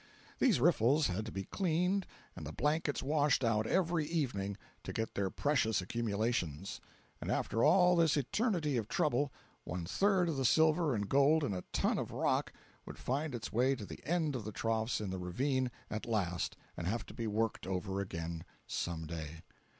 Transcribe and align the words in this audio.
These 0.39 0.59
riffles 0.59 1.05
had 1.09 1.27
to 1.27 1.31
be 1.31 1.43
cleaned 1.43 2.07
and 2.35 2.43
the 2.43 2.51
blankets 2.51 3.03
washed 3.03 3.43
out 3.43 3.67
every 3.67 4.03
evening, 4.07 4.57
to 4.83 4.91
get 4.91 5.13
their 5.13 5.29
precious 5.29 5.79
accumulations—and 5.79 7.29
after 7.29 7.63
all 7.63 7.95
this 7.95 8.17
eternity 8.17 8.77
of 8.77 8.87
trouble 8.87 9.31
one 9.63 9.85
third 9.85 10.27
of 10.27 10.37
the 10.37 10.43
silver 10.43 10.95
and 10.95 11.07
gold 11.07 11.43
in 11.43 11.53
a 11.53 11.61
ton 11.71 11.99
of 11.99 12.09
rock 12.09 12.51
would 12.87 12.97
find 12.97 13.35
its 13.35 13.53
way 13.53 13.75
to 13.75 13.85
the 13.85 14.03
end 14.03 14.35
of 14.35 14.43
the 14.43 14.51
troughs 14.51 14.99
in 15.01 15.11
the 15.11 15.19
ravine 15.19 15.69
at 15.91 16.07
last 16.07 16.55
and 16.75 16.87
have 16.87 17.05
to 17.05 17.13
be 17.13 17.27
worked 17.27 17.67
over 17.67 17.99
again 18.01 18.43
some 18.65 19.05
day. 19.05 19.41